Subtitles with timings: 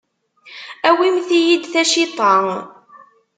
[0.87, 2.33] Awimt-iyi-d taciṭa.